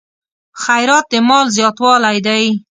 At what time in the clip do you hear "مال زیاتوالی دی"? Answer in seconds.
1.27-2.43